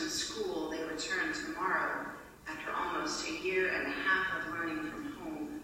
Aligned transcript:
in 0.00 0.08
school 0.08 0.70
they 0.70 0.82
return 0.84 1.32
tomorrow 1.34 2.06
after 2.48 2.72
almost 2.72 3.28
a 3.28 3.32
year 3.44 3.68
and 3.68 3.86
a 3.86 3.90
half 3.90 4.38
of 4.38 4.52
learning 4.52 4.90
from 4.90 5.12
home. 5.12 5.60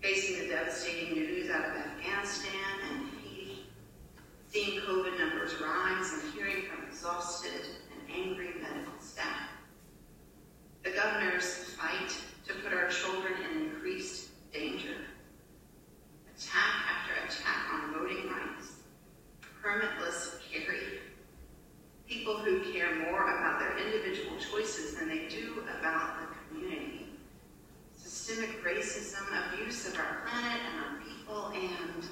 Facing 0.00 0.40
the 0.40 0.54
devastating 0.54 1.14
news 1.14 1.50
out 1.50 1.64
of 1.64 1.76
Afghanistan 1.76 2.52
and 2.90 3.08
Haiti, 3.20 3.66
seeing 4.46 4.80
COVID 4.80 5.18
numbers 5.18 5.52
rise 5.60 6.12
and 6.12 6.32
hearing 6.32 6.64
from 6.66 6.86
exhausted 6.88 7.66
and 7.92 8.16
angry 8.16 8.50
medical 8.60 8.98
staff. 9.00 9.48
The 10.84 10.90
governor's 10.90 11.74
fight 11.78 12.16
to 12.46 12.54
put 12.54 12.72
our 12.72 12.88
children 12.88 13.34
in 13.50 13.66
increased 13.66 14.30
danger. 14.52 14.96
Attack 16.36 16.74
after 16.88 17.14
attack 17.26 17.74
on 17.74 17.92
voting 17.92 18.28
rights, 18.28 18.72
permitless 19.62 20.38
carry, 20.50 21.00
people 22.08 22.36
who 22.36 22.57
choices 24.50 24.94
than 24.94 25.08
they 25.08 25.28
do 25.28 25.62
about 25.78 26.18
the 26.20 26.26
community. 26.48 27.06
Systemic 27.96 28.64
racism, 28.64 29.24
abuse 29.52 29.86
of 29.86 29.96
our 29.96 30.22
planet 30.26 30.60
and 30.70 30.84
our 30.84 31.00
people, 31.02 31.52
and 31.54 32.08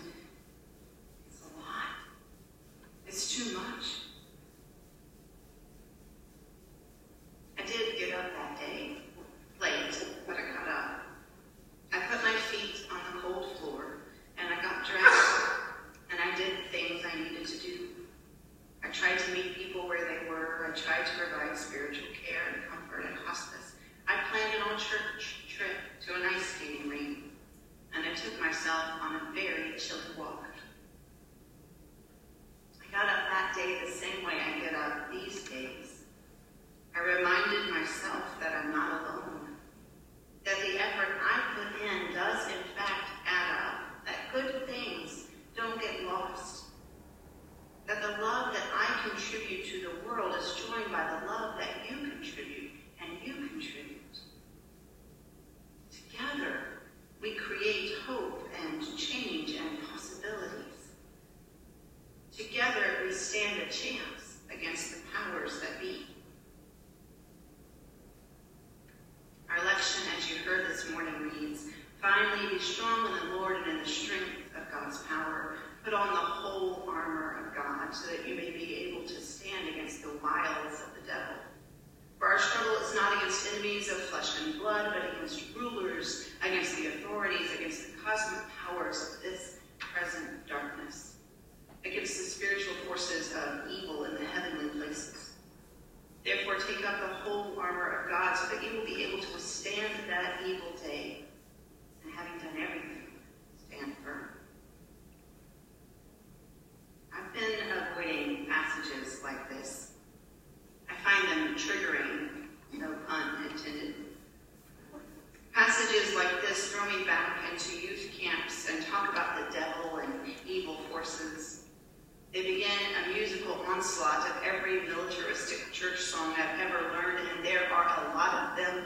They 122.37 122.43
began 122.43 122.79
a 123.03 123.15
musical 123.15 123.55
onslaught 123.67 124.29
of 124.29 124.37
every 124.45 124.83
militaristic 124.83 125.73
church 125.73 125.99
song 126.01 126.35
I've 126.37 126.61
ever 126.61 126.93
learned, 126.93 127.27
and 127.31 127.43
there 127.43 127.73
are 127.73 127.87
a 127.87 128.15
lot 128.15 128.51
of 128.51 128.57
them. 128.59 128.85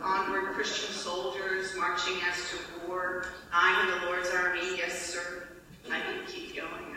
Onward, 0.00 0.54
Christian 0.54 0.94
soldiers 0.94 1.74
marching 1.76 2.14
as 2.30 2.36
to 2.50 2.86
war. 2.86 3.26
I 3.52 3.82
am 3.82 4.00
the 4.00 4.06
Lord's 4.06 4.30
army, 4.30 4.76
yes, 4.76 4.96
sir. 4.96 5.48
I 5.90 5.98
can 5.98 6.26
keep 6.28 6.54
going. 6.54 6.94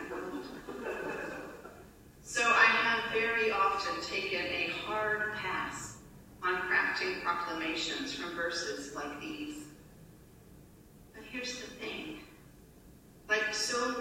So 2.22 2.42
I 2.44 2.64
have 2.64 3.12
very 3.12 3.50
often 3.50 4.00
taken 4.00 4.46
a 4.46 4.70
hard 4.84 5.34
pass 5.34 5.96
on 6.44 6.54
crafting 6.68 7.20
proclamations 7.24 8.14
from 8.14 8.36
verses 8.36 8.94
like 8.94 9.20
these. 9.20 9.64
But 11.12 11.24
here's 11.32 11.56
the 11.56 11.66
thing. 11.66 12.20
Like 13.28 13.54
so 13.54 13.98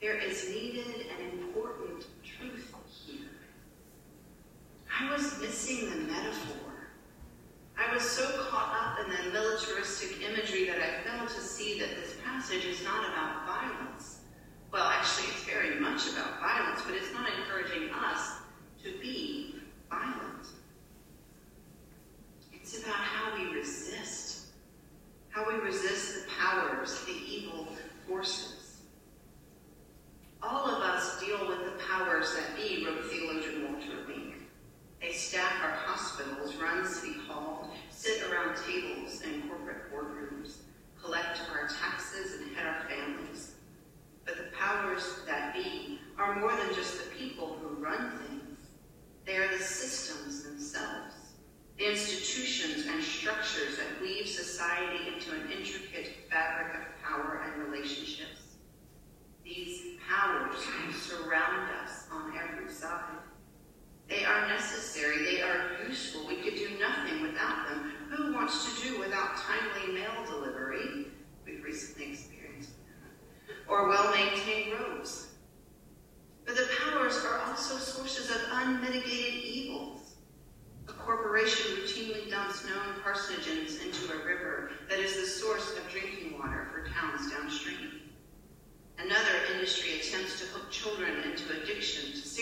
there 0.00 0.16
is 0.16 0.48
needed 0.48 1.06
an 1.18 1.38
important 1.38 2.06
truth 2.24 2.74
here. 3.06 3.28
I 4.98 5.12
was 5.12 5.38
missing 5.40 5.90
the 5.90 5.96
metaphor. 5.96 6.56
I 7.78 7.92
was 7.94 8.02
so 8.02 8.26
caught 8.48 8.98
up 8.98 9.04
in 9.04 9.10
the 9.10 9.32
militaristic 9.32 10.22
imagery 10.22 10.66
that 10.66 10.78
I 10.78 11.08
failed 11.08 11.28
to 11.28 11.40
see 11.40 11.78
that 11.80 11.96
this 11.96 12.14
passage 12.24 12.64
is 12.64 12.82
not 12.82 13.08
about 13.10 13.19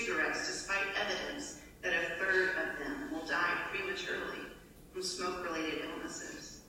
cigarettes 0.09 0.47
despite 0.47 0.87
evidence 0.97 1.59
that 1.83 1.93
a 1.93 2.19
third 2.19 2.51
of 2.51 2.79
them 2.79 3.13
will 3.13 3.27
die 3.27 3.59
prematurely 3.71 4.39
from 4.93 5.03
smoke-related 5.03 5.85
illnesses. 5.85 6.61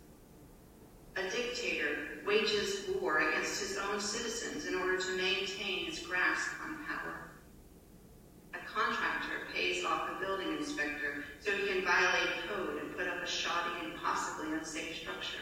A 1.15 1.24
dictator 1.30 2.21
wages 2.25 2.89
war 3.01 3.19
against 3.19 3.62
his 3.62 3.77
own 3.77 4.00
citizens 4.00 4.65
in 4.65 4.75
order 4.75 4.97
to 4.97 5.18
maintain 5.18 5.86
his 5.86 6.00
grasp 6.00 6.50
on 6.63 6.86
power. 6.86 7.31
A 8.53 8.65
contractor 8.68 9.47
pays 9.53 9.85
off 9.85 10.09
a 10.09 10.24
building 10.24 10.57
inspector 10.57 11.24
so 11.39 11.51
he 11.51 11.68
can 11.68 11.83
violate 11.83 12.47
code 12.47 12.81
and 12.81 12.95
put 12.95 13.07
up 13.07 13.24
a 13.24 13.27
shoddy 13.27 13.85
and 13.85 13.95
possibly 14.01 14.53
unsafe 14.53 14.97
structure. 14.97 15.39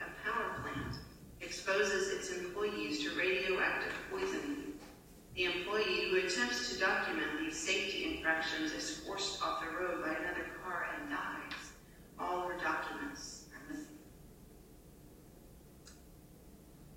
A 0.00 0.28
power 0.28 0.60
plant 0.62 0.96
exposes 1.40 2.12
its 2.12 2.36
employees 2.36 3.00
to 3.04 3.16
radioactive 3.16 3.92
poisoning. 4.10 4.63
The 5.34 5.44
employee 5.46 6.10
who 6.10 6.18
attempts 6.18 6.72
to 6.72 6.78
document 6.78 7.40
these 7.40 7.58
safety 7.58 8.14
infractions 8.14 8.72
is 8.72 8.98
forced 9.00 9.42
off 9.42 9.60
the 9.60 9.76
road 9.76 10.04
by 10.04 10.10
another 10.10 10.46
car 10.62 10.86
and 10.96 11.10
dies. 11.10 11.72
All 12.20 12.46
her 12.46 12.56
documents 12.56 13.46
are 13.52 13.72
missing. 13.72 13.98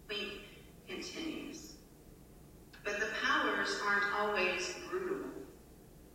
Wink 0.07 0.41
continues. 0.87 1.73
But 2.83 2.99
the 2.99 3.07
powers 3.23 3.79
aren't 3.83 4.13
always 4.13 4.75
brutal. 4.87 5.31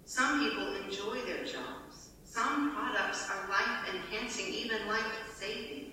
Some 0.04 0.48
people 0.48 0.76
enjoy 0.76 1.22
their 1.26 1.44
jobs. 1.44 2.10
Some 2.22 2.72
products 2.74 3.28
are 3.28 3.48
life 3.48 3.92
enhancing, 3.92 4.54
even 4.54 4.86
life 4.86 5.12
saving. 5.34 5.92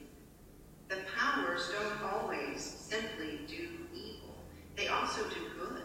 The 0.90 0.98
powers 1.18 1.72
don't 1.74 2.14
always 2.14 2.62
simply 2.62 3.42
do 3.48 3.68
evil, 3.94 4.36
they 4.76 4.88
also 4.88 5.24
do 5.24 5.42
good. 5.60 5.84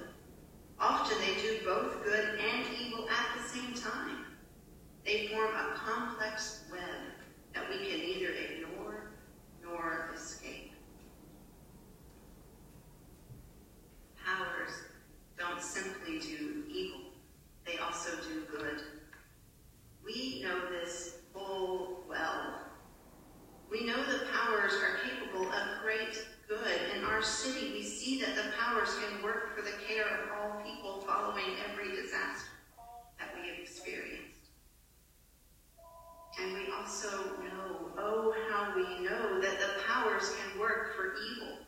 Often 0.79 1.19
they 1.19 1.41
do 1.41 1.65
both 1.65 2.05
good 2.05 2.39
and 2.39 2.67
evil 2.81 3.09
at 3.09 3.37
the 3.37 3.49
same 3.49 3.75
time. 3.75 4.27
They 5.05 5.24
form 5.35 5.51
a 5.57 5.75
complex 5.75 6.61
web 6.71 6.81
that 7.55 7.69
we 7.69 7.79
can 7.79 7.99
neither 7.99 8.31
ignore 8.31 9.11
nor 9.65 10.11
escape. 10.15 10.73
Powers 14.25 14.71
don't 15.37 15.61
simply 15.61 16.21
do 16.21 16.65
evil, 16.71 17.01
they 17.67 17.79
also 17.79 18.11
do 18.29 18.43
good. 18.51 18.81
We 20.05 20.43
know 20.45 20.71
this 20.71 21.17
full 21.33 22.05
well. 22.09 22.61
We 23.71 23.85
know 23.85 24.05
that 24.05 24.31
powers 24.31 24.73
are 24.75 24.99
capable 25.03 25.49
of 25.49 25.83
great 25.83 26.17
good. 26.49 26.97
In 26.97 27.05
our 27.05 27.23
city, 27.23 27.73
we 27.73 27.83
see 27.83 28.21
that 28.21 28.37
the 28.37 28.53
powers 28.61 28.91
can 29.01 29.23
work 29.23 29.57
for 29.57 29.63
the 29.63 29.77
care 29.89 30.07
of 30.07 30.31
all 30.39 30.63
people 30.63 31.01
following 31.01 31.57
every 31.69 31.91
disaster 31.91 32.51
that 33.19 33.35
we 33.35 33.49
have 33.49 33.59
experienced. 33.59 34.35
And 36.41 36.53
we 36.55 36.67
know, 37.17 37.91
oh, 37.99 38.35
how 38.49 38.75
we 38.77 39.05
know 39.05 39.41
that 39.41 39.59
the 39.59 39.83
powers 39.87 40.31
can 40.39 40.61
work 40.61 40.95
for 40.95 41.15
evil. 41.15 41.59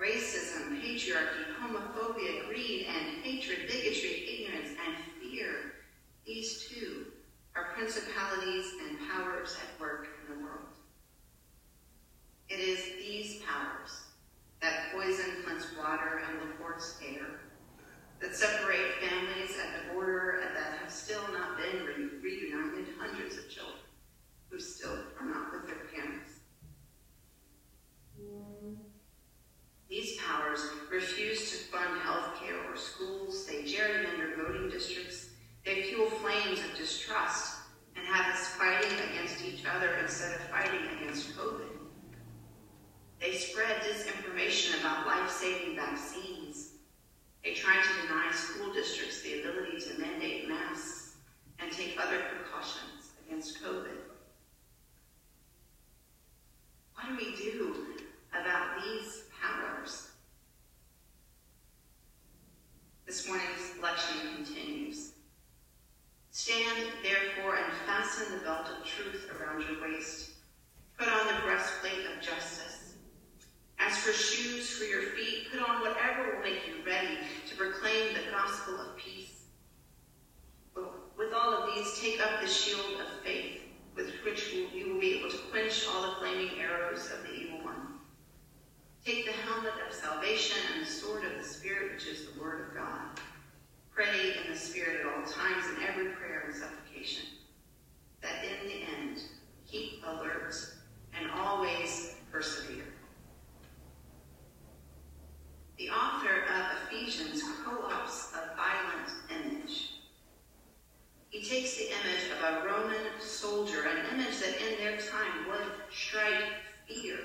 Racism, 0.00 0.80
patriarchy, 0.80 1.44
homophobia, 1.60 2.46
greed, 2.46 2.86
and 2.88 3.22
hatred, 3.22 3.68
bigotry, 3.68 4.26
ignorance, 4.28 4.70
and 4.86 4.96
fear. 5.20 5.74
These 6.26 6.66
too 6.68 7.06
are 7.54 7.72
principalities 7.74 8.72
and 8.86 8.98
powers 9.08 9.56
at 9.62 9.80
work 9.80 10.08
in 10.22 10.34
the 10.34 10.42
world. 10.42 10.66
It 12.48 12.58
is 12.58 12.84
these 12.98 13.42
powers 13.42 14.02
that 14.60 14.92
poison 14.92 15.42
Flint's 15.44 15.66
water 15.78 16.22
and 16.26 16.50
LaPorte's 16.50 16.96
air, 17.06 17.40
that 18.20 18.34
separate 18.34 18.94
families 19.00 19.56
at 19.58 19.86
the 19.86 19.92
border 19.92 20.40
and 20.44 20.56
that 20.56 20.78
have 20.80 20.90
still 20.90 21.22
not 21.32 21.56
been 21.56 21.84
re- 21.84 22.18
reunited, 22.22 22.86
hundreds 22.98 23.36
of 23.36 23.48
children 23.48 23.83
who 24.54 24.60
still 24.60 24.96
are 25.18 25.26
not 25.26 25.52
with 25.52 25.66
their 25.66 25.86
parents. 25.92 26.30
These 29.88 30.16
powers 30.18 30.60
refuse 30.92 31.50
to 31.50 31.56
fund 31.76 32.00
health 32.02 32.40
care 32.40 32.56
or 32.70 32.76
schools, 32.76 33.46
they 33.46 33.64
gerrymander 33.64 34.36
voting 34.36 34.70
districts, 34.70 35.30
they 35.64 35.82
fuel 35.82 36.08
flames 36.08 36.60
of 36.60 36.76
distrust 36.76 37.56
and 37.96 38.06
have 38.06 38.32
us 38.32 38.48
fighting 38.50 38.92
against 39.10 39.44
each 39.44 39.64
other 39.66 39.94
instead 40.02 40.34
of 40.34 40.40
fighting 40.42 40.86
against 40.98 41.36
COVID. 41.36 41.70
They 43.20 43.34
spread 43.34 43.82
disinformation 43.82 44.78
about 44.80 45.06
life-saving 45.06 45.74
vaccines. 45.74 46.72
They 47.42 47.54
try 47.54 47.76
to 47.76 48.06
deny 48.06 48.30
school 48.32 48.72
districts 48.72 49.22
the 49.22 49.40
ability 49.40 49.78
to 49.80 50.00
mandate 50.00 50.48
masks 50.48 51.16
and 51.58 51.72
take 51.72 51.98
other 52.00 52.20
precautions 52.30 53.12
against 53.26 53.62
COVID. 53.62 54.04
What 56.94 57.18
do 57.18 57.24
we 57.24 57.36
do 57.36 57.74
about 58.32 58.82
these 58.82 59.24
powers? 59.42 60.08
This 63.06 63.28
morning's 63.28 63.78
lecture 63.82 64.18
continues. 64.34 65.12
Stand, 66.30 66.88
therefore, 67.02 67.56
and 67.56 67.72
fasten 67.86 68.32
the 68.32 68.44
belt 68.44 68.68
of 68.68 68.86
truth 68.86 69.30
around 69.38 69.62
your 69.62 69.82
waist. 69.82 70.30
Put 70.98 71.08
on 71.08 71.26
the 71.26 71.42
breastplate 71.42 72.06
of 72.16 72.22
justice. 72.22 72.94
As 73.78 73.98
for 73.98 74.12
shoes 74.12 74.70
for 74.70 74.84
your 74.84 75.02
feet, 75.02 75.48
put 75.52 75.60
on 75.60 75.80
whatever 75.82 76.34
will 76.34 76.42
make 76.42 76.66
you 76.66 76.84
ready 76.86 77.18
to 77.48 77.56
proclaim 77.56 78.14
the 78.14 78.30
gospel 78.30 78.80
of 78.80 78.96
peace. 78.96 79.42
With 80.74 81.32
all 81.34 81.52
of 81.52 81.74
these, 81.74 82.00
take 82.00 82.20
up 82.24 82.40
the 82.40 82.48
shield 82.48 83.00
of 83.00 83.22
faith, 83.22 83.60
with 83.94 84.10
which 84.24 84.52
you 84.52 84.92
will 84.92 85.00
be 85.00 85.18
able 85.18 85.30
to 85.30 85.38
quench 85.50 85.86
all 85.88 86.02
the 86.02 86.16
flaming 86.16 86.58
arrows 86.58 87.10
of 87.12 87.22
the 87.22 87.34
evil 87.34 87.62
one. 87.62 87.98
Take 89.04 89.26
the 89.26 89.32
helmet 89.32 89.74
of 89.86 89.94
salvation 89.94 90.58
and 90.72 90.84
the 90.84 90.90
sword 90.90 91.24
of 91.24 91.36
the 91.36 91.44
Spirit, 91.46 91.92
which 91.92 92.06
is 92.06 92.26
the 92.26 92.40
word 92.40 92.68
of 92.68 92.74
God. 92.74 93.20
Pray 93.94 94.34
in 94.42 94.52
the 94.52 94.58
Spirit 94.58 95.00
at 95.00 95.13
times 95.26 95.64
in 95.76 95.82
every 95.86 96.12
prayer 96.12 96.44
and 96.46 96.54
supplication, 96.54 97.24
that 98.22 98.44
in 98.44 98.68
the 98.68 98.82
end, 98.98 99.22
keep 99.66 100.02
alert 100.06 100.54
and 101.18 101.30
always 101.30 102.14
persevere. 102.30 102.84
The 105.78 105.90
author 105.90 106.44
of 106.44 106.66
Ephesians 106.86 107.42
co-opts 107.64 108.32
a 108.32 108.54
violent 108.56 109.10
image. 109.30 109.90
He 111.30 111.42
takes 111.42 111.76
the 111.76 111.88
image 111.88 112.30
of 112.30 112.44
a 112.44 112.66
Roman 112.66 113.20
soldier, 113.20 113.82
an 113.82 114.14
image 114.14 114.38
that 114.38 114.56
in 114.60 114.78
their 114.78 114.98
time 114.98 115.48
would 115.48 115.72
strike 115.92 116.44
fear. 116.86 117.18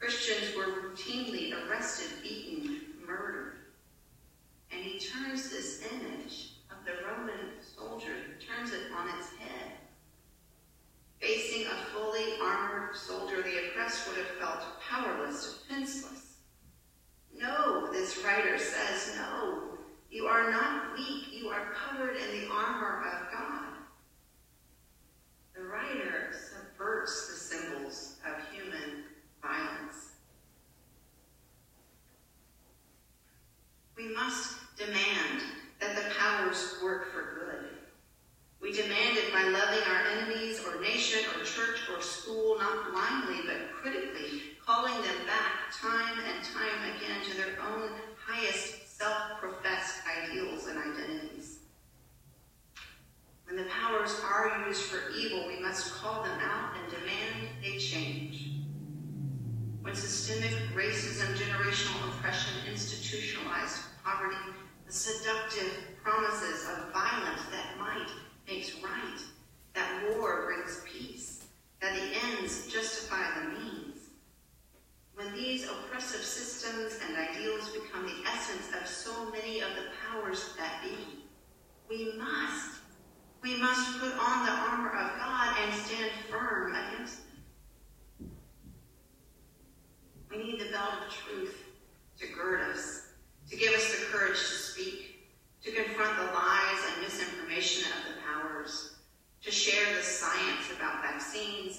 Christians 0.00 0.56
were 0.56 0.90
routinely 0.90 1.52
arrested, 1.52 2.08
beaten, 2.22 2.80
murdered. 3.06 3.54
And 4.72 4.82
he 4.82 4.98
turns 4.98 5.50
this 5.50 5.84
image 5.92 6.57
of 6.70 6.84
the 6.84 6.92
Roman 7.06 7.60
soldier, 7.60 8.14
turns 8.38 8.72
it 8.72 8.90
on 8.96 9.08
its 9.08 9.28
head. 9.36 9.72
Facing 11.20 11.66
a 11.66 11.76
fully 11.92 12.38
armored 12.40 12.96
soldier, 12.96 13.42
the 13.42 13.66
oppressed 13.66 14.06
would 14.08 14.18
have 14.18 14.36
felt 14.38 14.80
powerless, 14.80 15.58
defenseless. 15.68 16.36
No, 17.36 17.90
this 17.92 18.22
writer 18.24 18.58
says, 18.58 19.16
no, 19.16 19.78
you 20.10 20.26
are 20.26 20.50
not 20.50 20.96
weak. 20.96 21.26
You 21.32 21.48
are 21.48 21.72
covered 21.72 22.16
in 22.16 22.40
the 22.40 22.48
armor 22.50 23.04
of 23.06 23.32
God. 23.32 23.57
We 38.68 38.74
demanded 38.74 39.32
by 39.32 39.44
loving 39.44 39.82
our 39.88 40.02
enemies 40.12 40.60
or 40.62 40.78
nation 40.82 41.20
or 41.34 41.42
church 41.42 41.80
or 41.90 42.02
school, 42.02 42.58
not 42.58 42.92
blindly 42.92 43.40
but 43.46 43.72
critically, 43.72 44.42
calling 44.62 44.92
them 44.92 45.24
back 45.26 45.72
time 45.72 46.18
and 46.18 46.44
time 46.44 46.94
again 46.94 47.24
to 47.30 47.36
their 47.38 47.56
own 47.66 47.92
highest 48.18 48.98
self-professed 48.98 50.02
ideals 50.06 50.66
and 50.66 50.76
identities. 50.76 51.60
When 53.46 53.56
the 53.56 53.64
powers 53.70 54.20
are 54.22 54.62
used 54.68 54.82
for 54.82 55.12
evil, 55.16 55.46
we 55.46 55.60
must 55.60 55.94
call 55.94 56.22
them 56.22 56.38
out 56.38 56.74
and 56.76 56.90
demand 56.90 57.48
they 57.62 57.78
change. 57.78 58.50
When 59.80 59.94
systemic 59.94 60.52
racism, 60.74 61.34
generational 61.36 62.10
oppression, 62.10 62.52
institutionalized 62.70 63.78
poverty, 64.04 64.36
the 64.86 64.92
seductive 64.92 65.72
promises 66.02 66.68
of 66.68 66.92
violence 66.92 67.40
that 67.50 67.78
might 67.78 68.10
things 68.48 68.74
right. 68.82 69.37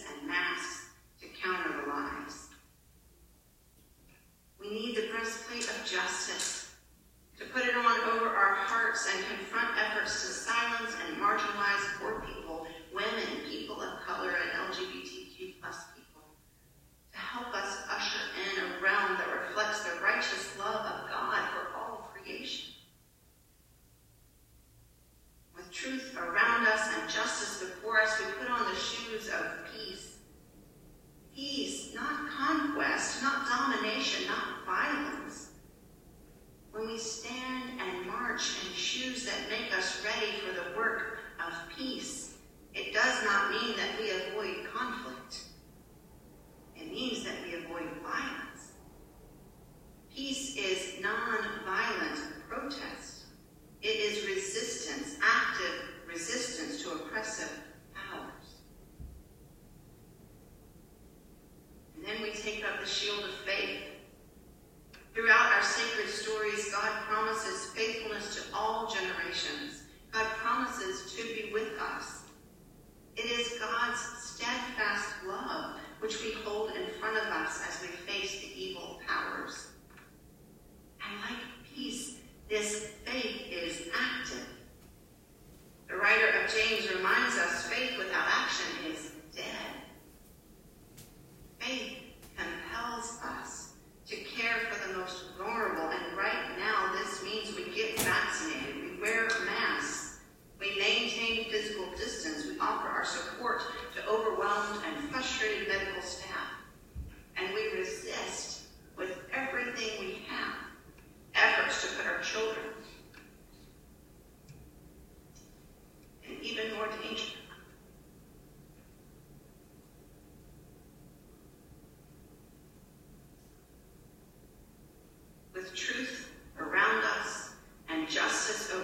and 0.07 0.27
mass 0.27 0.58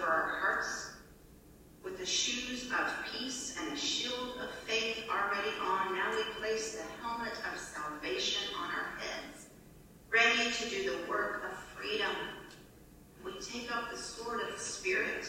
over 0.06 0.14
our 0.14 0.28
hearts, 0.40 0.92
with 1.84 1.98
the 1.98 2.06
shoes 2.06 2.66
of 2.72 2.94
peace 3.12 3.56
and 3.60 3.72
the 3.72 3.80
shield 3.80 4.38
of 4.42 4.50
faith 4.68 5.04
already 5.10 5.52
on, 5.62 5.94
now 5.96 6.12
we 6.16 6.24
place 6.40 6.76
the 6.76 7.04
helmet 7.04 7.34
of 7.52 7.60
salvation 7.60 8.42
on 8.60 8.70
our 8.70 8.98
heads, 8.98 9.48
ready 10.10 10.52
to 10.52 10.70
do 10.70 10.92
the 10.92 11.10
work 11.10 11.44
of 11.50 11.58
freedom. 11.76 12.12
We 13.24 13.34
take 13.40 13.76
up 13.76 13.92
the 13.92 13.98
sword 13.98 14.42
of 14.42 14.54
the 14.54 14.60
Spirit, 14.60 15.28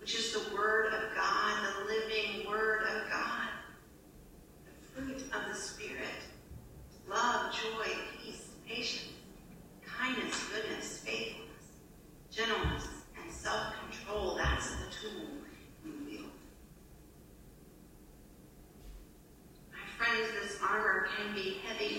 which 0.00 0.14
is 0.14 0.32
the 0.32 0.54
Word 0.54 0.86
of 0.92 1.14
God, 1.14 1.66
the 1.78 1.92
living 1.92 2.48
Word 2.48 2.82
of 2.82 3.10
God. 3.10 3.48
The 4.66 5.02
fruit 5.02 5.22
of 5.32 5.48
the 5.48 5.54
Spirit 5.54 5.98
love, 7.08 7.52
joy, 7.52 7.92
peace, 8.22 8.48
patience, 8.66 9.12
kindness, 9.84 10.46
goodness, 10.54 10.98
faithfulness, 10.98 11.66
gentleness 12.30 12.91
self 13.42 13.74
control, 13.80 14.36
that's 14.36 14.70
the 14.70 14.84
tool 15.00 15.26
we 15.84 15.90
wield. 16.06 16.30
My 19.72 19.84
friends, 19.98 20.30
this 20.40 20.58
armor 20.62 21.08
can 21.16 21.34
be 21.34 21.56
heavy 21.66 21.91